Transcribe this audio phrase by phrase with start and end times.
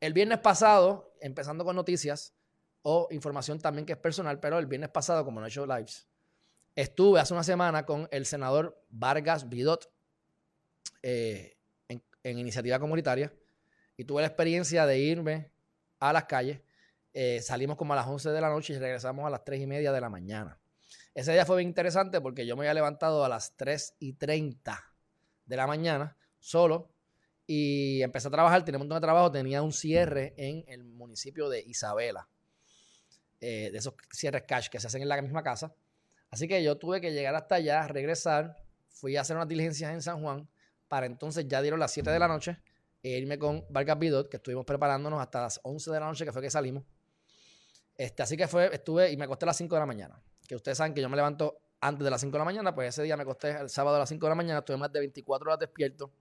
[0.00, 2.34] El viernes pasado, empezando con noticias
[2.82, 6.08] o información también que es personal, pero el viernes pasado, como no he hecho lives,
[6.74, 9.92] estuve hace una semana con el senador Vargas Vidot
[11.02, 11.58] eh,
[11.88, 13.32] en, iniciativa comunitaria
[13.96, 15.52] y tuve la experiencia de irme
[15.98, 16.62] a las calles.
[17.12, 19.66] Eh, salimos como a las 11 de la noche y regresamos a las 3 y
[19.66, 20.58] media de la mañana.
[21.12, 24.82] Ese día fue bien interesante porque yo me había levantado a las 3 y 30
[25.44, 26.94] de la mañana solo
[27.52, 31.48] y empecé a trabajar, tenía un montón de trabajo, tenía un cierre en el municipio
[31.48, 32.28] de Isabela,
[33.40, 35.74] eh, de esos cierres cash que se hacen en la misma casa.
[36.30, 40.00] Así que yo tuve que llegar hasta allá, regresar, fui a hacer unas diligencias en
[40.00, 40.48] San Juan,
[40.86, 42.56] para entonces ya dieron las 7 de la noche
[43.02, 46.30] e irme con Vargas Bidot, que estuvimos preparándonos hasta las 11 de la noche, que
[46.30, 46.84] fue que salimos.
[47.96, 50.22] Este, así que fue, estuve y me acosté a las 5 de la mañana.
[50.46, 52.90] Que ustedes saben que yo me levanto antes de las 5 de la mañana, pues
[52.90, 55.00] ese día me acosté el sábado a las 5 de la mañana, estuve más de
[55.00, 56.12] 24 horas despierto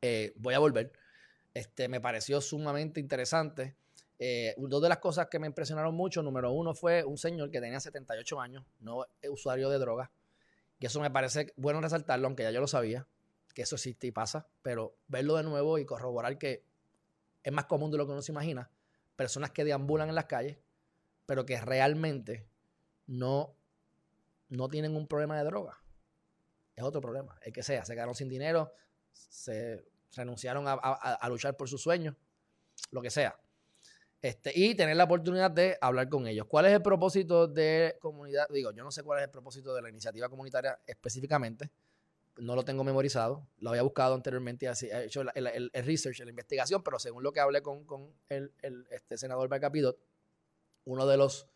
[0.00, 0.92] eh, voy a volver.
[1.54, 3.76] Este, me pareció sumamente interesante.
[4.18, 7.60] Eh, dos de las cosas que me impresionaron mucho, número uno fue un señor que
[7.60, 10.10] tenía 78 años, no usuario de drogas.
[10.78, 13.06] Y eso me parece bueno resaltarlo, aunque ya yo lo sabía,
[13.54, 16.64] que eso existe y pasa, pero verlo de nuevo y corroborar que
[17.42, 18.70] es más común de lo que uno se imagina.
[19.16, 20.58] Personas que deambulan en las calles,
[21.26, 22.46] pero que realmente
[23.06, 23.54] no,
[24.48, 25.82] no tienen un problema de droga.
[26.76, 28.72] Es otro problema, el que sea, se quedaron sin dinero,
[29.12, 32.14] se renunciaron a, luchar por sus sueños,
[32.90, 33.38] lo que sea.
[34.22, 36.46] Este, y tener la oportunidad de hablar con ellos.
[36.46, 38.46] ¿Cuál es el propósito de comunidad?
[38.50, 41.70] Digo, yo no sé cuál es el propósito de la iniciativa comunitaria específicamente.
[42.36, 43.46] No lo tengo memorizado.
[43.58, 47.40] Lo había buscado anteriormente y he hecho el, research, la investigación, pero según lo que
[47.40, 47.86] hablé con,
[48.28, 48.52] el,
[48.90, 49.98] este senador Bacapidot,
[50.84, 51.48] uno de los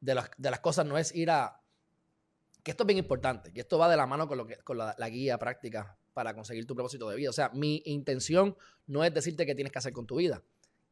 [0.00, 1.62] de las, de las cosas no es ir a
[2.62, 4.76] que esto es bien importante, que esto va de la mano con, lo que, con
[4.76, 7.30] la guía práctica para conseguir tu propósito de vida.
[7.30, 10.42] O sea, mi intención no es decirte qué tienes que hacer con tu vida,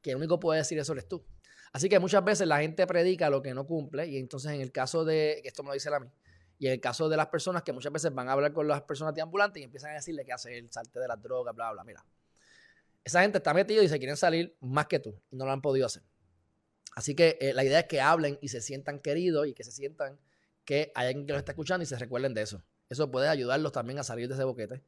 [0.02, 1.24] que el único puede decir eso eres tú.
[1.72, 4.72] Así que muchas veces la gente predica lo que no cumple y entonces en el
[4.72, 6.08] caso de, esto me lo dice a mí,
[6.58, 8.82] y en el caso de las personas que muchas veces van a hablar con las
[8.82, 11.72] personas de ambulantes y empiezan a decirle que hace el salte de las drogas, bla,
[11.72, 12.04] bla, mira.
[13.02, 15.62] Esa gente está metida y se quieren salir más que tú y no lo han
[15.62, 16.02] podido hacer.
[16.94, 19.72] Así que eh, la idea es que hablen y se sientan queridos y que se
[19.72, 20.20] sientan
[20.64, 22.62] que hay alguien que los está escuchando y se recuerden de eso.
[22.88, 24.82] Eso puede ayudarlos también a salir de ese boquete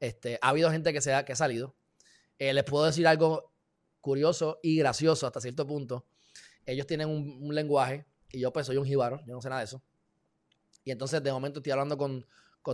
[0.00, 1.74] este, ha habido gente que, se ha, que ha salido.
[2.38, 3.52] Eh, les puedo decir algo
[4.00, 6.06] curioso y gracioso hasta cierto punto.
[6.64, 9.66] Ellos tienen un, lenguaje y yo pues soy un jíbaro, yo no sé nada de
[9.66, 9.82] eso.
[10.84, 12.24] Y entonces de momento estoy hablando con,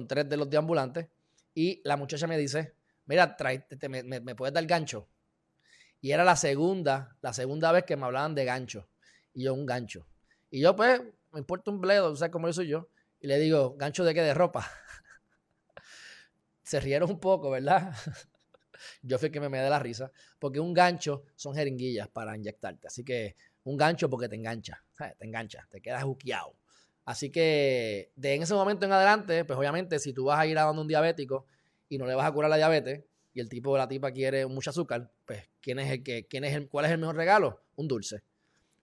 [0.09, 1.09] tres de los deambulantes
[1.55, 2.75] y la muchacha me dice,
[3.07, 3.37] mira,
[3.89, 5.09] me, me, puedes dar gancho.
[6.01, 8.89] Y era la segunda, la segunda vez que me hablaban de gancho.
[9.35, 10.07] Y yo, un gancho.
[10.51, 11.01] Y yo, pues,
[11.31, 12.89] me importa un bledo, ¿sabes cómo soy yo?
[13.21, 14.21] Y le digo, ¿gancho de qué?
[14.21, 14.71] De ropa
[16.73, 17.93] se rieron un poco, ¿verdad?
[19.03, 22.87] Yo fui que me me da la risa, porque un gancho son jeringuillas para inyectarte.
[22.87, 26.57] Así que un gancho porque te engancha, te engancha, te quedas juqueado.
[27.05, 30.57] Así que de en ese momento en adelante, pues obviamente si tú vas a ir
[30.57, 31.45] a donde un diabético
[31.91, 33.05] y no le vas a curar la diabetes
[33.35, 36.45] y el tipo o la tipa quiere mucho azúcar, pues ¿quién es el que, quién
[36.45, 37.63] es el, cuál es el mejor regalo?
[37.77, 38.23] Un dulce.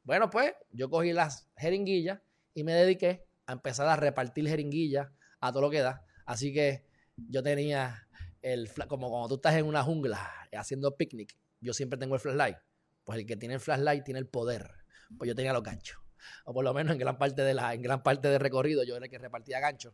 [0.03, 2.19] Bueno, pues yo cogí las jeringuillas
[2.53, 5.07] y me dediqué a empezar a repartir jeringuillas
[5.39, 6.05] a todo lo que da.
[6.27, 6.87] Así que
[7.27, 8.07] yo tenía
[8.41, 12.57] el, como cuando tú estás en una jungla haciendo picnic, yo siempre tengo el flashlight.
[13.03, 14.69] Pues el que tiene el flashlight tiene el poder.
[15.17, 15.99] Pues yo tenía los ganchos.
[16.45, 18.95] O por lo menos en gran parte de la, en gran parte del recorrido yo
[18.95, 19.93] era el que repartía ganchos.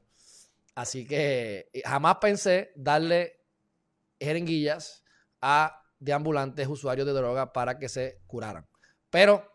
[0.75, 3.45] Así que jamás pensé darle
[4.19, 5.03] jeringuillas
[5.41, 8.67] a deambulantes usuarios de droga para que se curaran.
[9.09, 9.49] Pero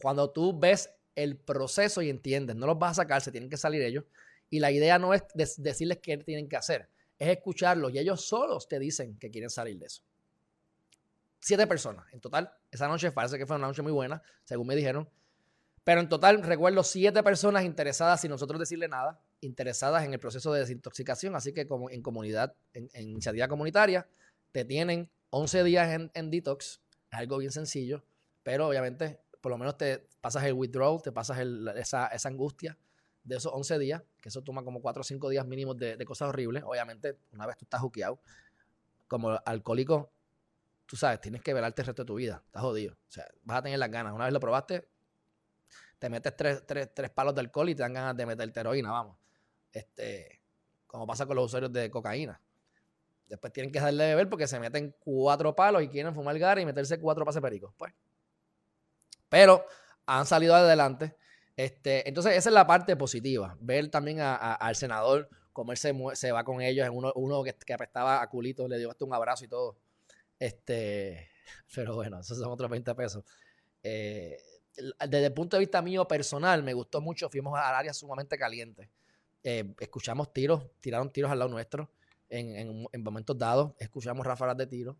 [0.00, 3.56] cuando tú ves el proceso y entiendes, no los vas a sacar, se tienen que
[3.56, 4.04] salir ellos,
[4.50, 6.88] y la idea no es decirles qué tienen que hacer,
[7.18, 10.02] es escucharlos y ellos solos te dicen que quieren salir de eso.
[11.40, 12.52] Siete personas en total.
[12.70, 15.08] Esa noche parece que fue una noche muy buena, según me dijeron.
[15.84, 20.52] Pero en total recuerdo siete personas interesadas, sin nosotros decirle nada, interesadas en el proceso
[20.52, 21.34] de desintoxicación.
[21.36, 24.06] Así que como en comunidad, en, iniciativa comunitaria,
[24.52, 26.80] te tienen 11 días en, detox.
[27.10, 28.04] Es algo bien sencillo,
[28.42, 32.76] pero obviamente por lo menos te pasas el withdrawal, te pasas esa, esa angustia
[33.28, 36.30] de esos 11 días, que eso toma como 4 o 5 días mínimos de, cosas
[36.30, 38.20] horribles, obviamente, una vez tú estás juqueado,
[39.06, 40.10] como alcohólico,
[40.86, 42.94] tú sabes, tienes que velarte el resto de tu vida, estás jodido.
[42.94, 44.14] O sea, vas a tener las ganas.
[44.14, 44.88] Una vez lo probaste,
[45.98, 49.18] te metes tres, tres, palos de alcohol y te dan ganas de meterte heroína, vamos.
[49.72, 50.40] Este,
[50.86, 52.40] como pasa con los usuarios de cocaína.
[53.26, 56.62] Después tienen que dejarle de beber porque se meten cuatro palos y quieren fumar gara
[56.62, 57.74] y meterse cuatro pases pericos.
[57.76, 57.92] Pues.
[59.28, 59.66] Pero
[60.06, 61.14] han salido adelante
[61.58, 63.56] este, entonces, esa es la parte positiva.
[63.60, 66.88] Ver también al senador cómo él se, va con ellos.
[66.92, 69.76] Uno, uno que, que, apestaba a culito, le dio hasta un abrazo y todo.
[70.38, 71.28] Este,
[71.74, 73.24] pero bueno, esos son otros 20 pesos.
[73.82, 74.36] Eh,
[75.08, 77.28] desde el punto de vista mío personal, me gustó mucho.
[77.28, 78.88] Fuimos al área sumamente caliente.
[79.42, 81.90] Eh, escuchamos tiros, tiraron tiros al lado nuestro
[82.28, 83.72] en, momentos dados.
[83.80, 84.94] Escuchamos ráfagas de tiros.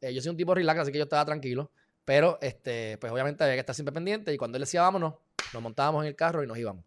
[0.00, 1.70] Eh, yo soy un tipo relax, así que yo estaba tranquilo.
[2.04, 4.34] Pero, este, pues obviamente había que estar siempre pendiente.
[4.34, 5.14] Y cuando él decía vámonos,
[5.52, 6.84] nos montábamos en el carro y nos íbamos.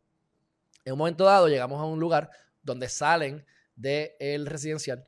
[0.86, 2.30] En un momento dado llegamos a un lugar
[2.62, 3.46] donde salen
[3.76, 5.08] del residencial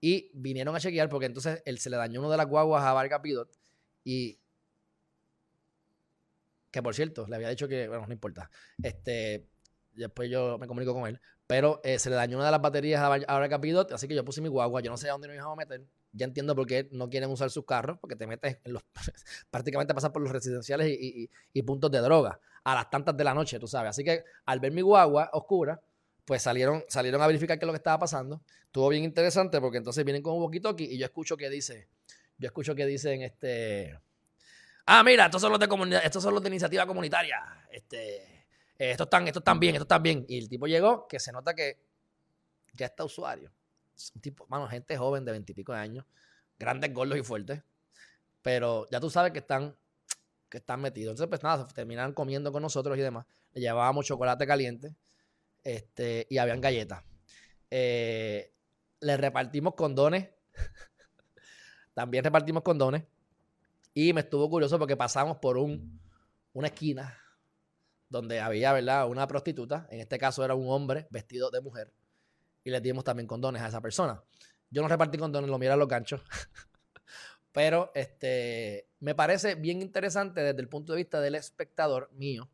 [0.00, 2.92] y vinieron a chequear porque entonces él se le dañó uno de las guaguas a
[2.92, 3.50] Vargas Pidot
[4.04, 4.38] y
[6.74, 8.50] que por cierto, le había dicho que, bueno, no importa.
[8.82, 9.46] Este,
[9.92, 13.00] después yo me comunico con él, pero eh, se le dañó una de las baterías
[13.00, 15.36] a, Vargas Pidot, así que yo puse mi guagua, yo no sé a dónde nos
[15.36, 15.86] íbamos a meter.
[16.16, 18.84] Ya entiendo por qué no quieren usar sus carros, porque te metes en los,
[19.50, 23.58] prácticamente pasar por los residenciales y, puntos de droga a las tantas de la noche,
[23.58, 23.90] tú sabes.
[23.90, 25.80] Así que al ver mi guagua oscura,
[26.24, 28.42] pues salieron, salieron a verificar qué es lo que estaba pasando.
[28.64, 31.88] Estuvo bien interesante porque entonces vienen con un poquito y yo escucho que dice,
[32.38, 33.98] yo escucho que dicen este,
[34.86, 38.16] ah, mira, estos son los de comunidad, estos son los de iniciativa comunitaria, este,
[38.78, 40.24] eh, estos están, estos están bien, estos están bien.
[40.28, 41.78] Y el tipo llegó que se nota que
[42.72, 43.52] ya está usuario.
[43.96, 46.04] Es un tipo, mano, gente joven de veintipico de años,
[46.58, 47.62] grandes, gordos y fuertes,
[48.42, 49.76] pero ya tú sabes que están,
[50.48, 51.12] que están metidos.
[51.12, 53.26] Entonces, pues nada, comiendo con nosotros y demás.
[53.52, 54.94] Le llevábamos chocolate caliente
[55.62, 57.02] este, y habían galletas.
[57.70, 58.52] Eh,
[59.00, 60.28] le repartimos condones.
[61.94, 63.04] También repartimos condones.
[63.94, 66.00] Y me estuvo curioso porque pasamos por un,
[66.52, 67.18] una esquina
[68.08, 69.08] donde había, ¿verdad?
[69.08, 69.86] Una prostituta.
[69.90, 71.92] En este caso era un hombre vestido de mujer.
[72.64, 74.22] Y le dimos también condones a esa persona.
[74.70, 76.22] Yo no repartí condones, lo mira los ganchos.
[77.52, 82.50] Pero este, me parece bien interesante desde el punto de vista del espectador mío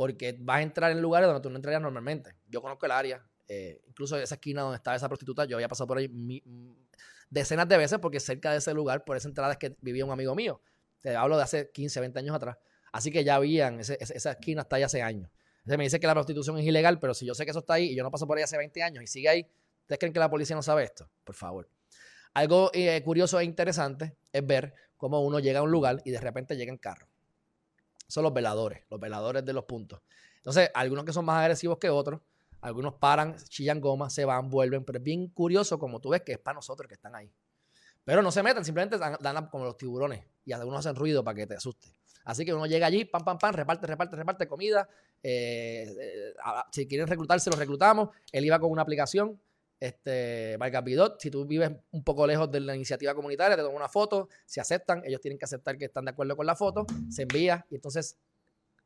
[0.00, 2.34] porque vas a entrar en lugares donde tú no entrarías normalmente.
[2.48, 5.86] Yo conozco el área, eh, incluso esa esquina donde estaba esa prostituta, yo había pasado
[5.88, 6.10] por ahí
[7.28, 10.10] decenas de veces porque cerca de ese lugar, por esa entrada es que vivía un
[10.10, 10.62] amigo mío.
[11.02, 12.56] Te hablo de hace 15, 20 años atrás.
[12.92, 15.30] Así que ya habían, esa esquina está ahí hace años.
[15.60, 17.74] Entonces me dice que la prostitución es ilegal, pero si yo sé que eso está
[17.74, 19.46] ahí y yo no paso por ahí hace 20 años y sigue ahí,
[19.82, 21.08] ¿ustedes creen que la policía no sabe esto?
[21.24, 21.68] Por favor.
[22.34, 26.20] Algo eh, curioso e interesante es ver cómo uno llega a un lugar y de
[26.20, 27.10] repente llega en carro
[28.10, 30.00] son los veladores, los veladores de los puntos.
[30.36, 32.20] Entonces, algunos que son más agresivos que otros,
[32.60, 36.32] algunos paran, chillan goma, se van, vuelven, pero es bien curioso como tú ves que
[36.32, 37.32] es para nosotros que están ahí.
[38.04, 41.46] Pero no se meten, simplemente dan, como los tiburones y algunos hacen ruido para que
[41.46, 41.94] te asuste.
[42.24, 44.88] Así que uno llega allí, pam, pam, pam, reparte, reparte, reparte comida.
[45.22, 46.34] Eh, eh,
[46.70, 48.10] si quieren reclutarse, los reclutamos.
[48.32, 49.38] Él iba con una aplicación
[49.80, 53.88] este, Bidot, si tú vives un poco lejos de la iniciativa comunitaria, te toman una
[53.88, 57.22] foto, se aceptan, ellos tienen que aceptar que están de acuerdo con la foto, se
[57.22, 58.18] envía y entonces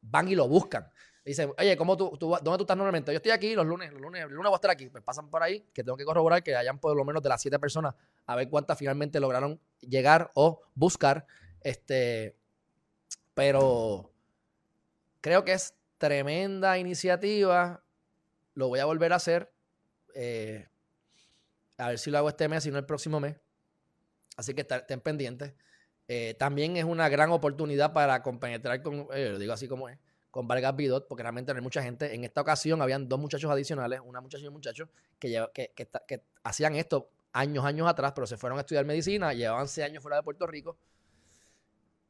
[0.00, 0.88] van y lo buscan.
[1.24, 3.10] Dicen, oye, ¿cómo tú, ¿dónde tú estás normalmente?
[3.10, 4.90] Yo estoy aquí los lunes, los lunes, el lunes voy a estar aquí.
[4.90, 7.40] Pues pasan por ahí, que tengo que corroborar que hayan por lo menos de las
[7.40, 7.94] siete personas,
[8.26, 11.26] a ver cuántas finalmente lograron llegar o buscar.
[11.62, 12.36] Este,
[13.34, 14.10] pero
[15.20, 17.82] creo que es tremenda iniciativa.
[18.54, 19.52] Lo voy a volver a hacer.
[20.14, 20.68] Eh,
[21.76, 23.36] a ver si lo hago este mes, si no el próximo mes.
[24.36, 25.54] Así que estén pendientes.
[26.06, 29.98] Eh, también es una gran oportunidad para compenetrar con, eh, lo digo así como es,
[30.30, 32.14] con Vargas Bidot, porque realmente no hay mucha gente.
[32.14, 34.88] En esta ocasión habían dos muchachos adicionales, una muchacha y un muchacho,
[35.18, 39.86] que, que, hacían esto años, años atrás, pero se fueron a estudiar medicina, llevaban seis
[39.86, 40.76] años fuera de Puerto Rico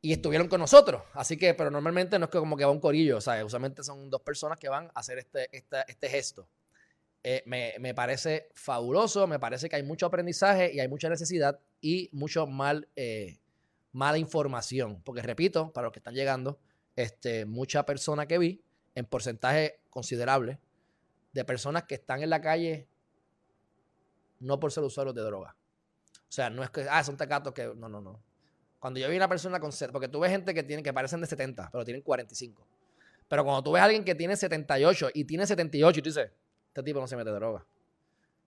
[0.05, 1.03] y estuvieron con nosotros.
[1.15, 3.83] Así que, pero normalmente no es que como que va un corillo, o sea, usualmente
[3.83, 6.47] son dos personas que van a hacer este, este, este gesto.
[7.23, 12.11] Eh, me, parece fabuloso, me parece que hay mucho aprendizaje y hay mucha necesidad y
[12.13, 13.39] mucho mal, eh,
[13.93, 15.01] mala información.
[15.03, 16.59] Porque repito, para los que están llegando,
[16.97, 18.63] este, mucha persona que vi,
[18.95, 20.59] en porcentaje considerable,
[21.33, 22.89] de personas que están en la calle
[24.39, 25.57] no por ser usuarios de droga.
[26.29, 28.34] O sea, no es que, ah, son tecatos que, no, no, no.
[28.85, 31.27] Cuando yo vi una persona con, porque tú ves gente que tiene, que parecen de
[31.27, 32.67] 70, pero tienen 45.
[33.27, 36.31] Pero cuando tú ves a alguien que tiene 78 y tiene 78 y tú dices,
[36.69, 37.65] este tipo no se mete droga.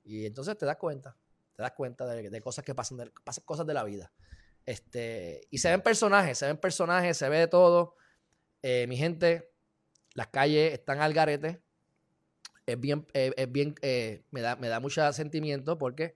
[0.06, 1.18] Y entonces te das cuenta,
[1.56, 3.12] te das cuenta de, cosas que pasan, de,
[3.46, 4.12] cosas de la vida.
[4.64, 7.96] Este, y se ven personajes, se ven personajes, se ve de todo.
[8.62, 9.50] Eh, mi gente,
[10.14, 11.64] las calles están al garete.
[12.68, 16.16] Es bien, eh, es bien, eh, me, da, me da mucho sentimiento porque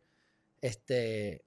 [0.61, 1.43] este,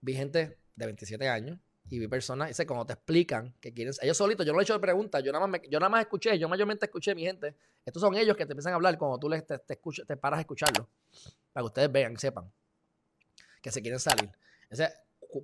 [0.00, 4.16] vi gente de 27 años y vi personas, ese cuando te explican que quieren, ellos
[4.16, 6.86] solitos, yo no he hecho preguntas, yo nada más yo nada más escuché, yo mayormente
[6.86, 7.54] escuché mi gente.
[7.84, 10.40] Estos son ellos que te empiezan a hablar cuando tú les te, te, paras a
[10.40, 10.88] escucharlo,
[11.52, 12.50] para que ustedes vean, sepan
[13.62, 14.30] que se quieren salir.
[14.70, 14.92] Ese,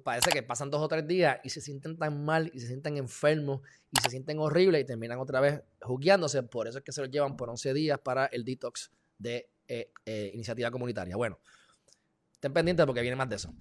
[0.04, 2.96] parece que pasan dos o tres días y se sienten tan mal y se sienten
[2.96, 6.42] enfermos y se sienten horribles y terminan otra vez jugueándose.
[6.44, 9.90] Por eso es que se los llevan por 11 días para el detox de eh,
[10.06, 11.16] eh, iniciativa comunitaria.
[11.16, 11.38] Bueno,
[12.32, 13.52] estén pendientes porque viene más de eso.